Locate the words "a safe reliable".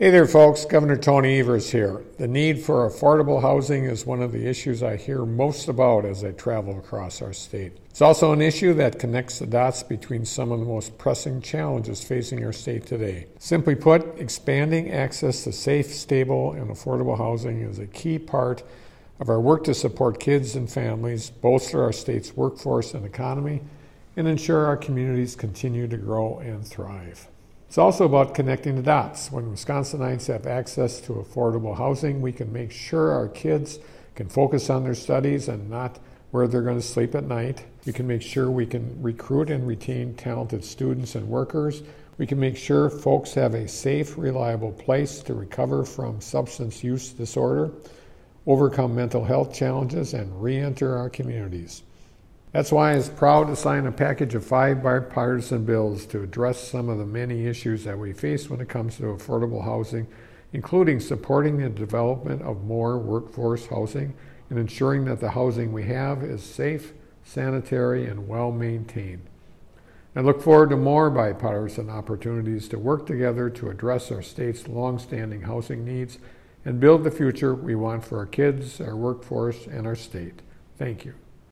43.52-44.72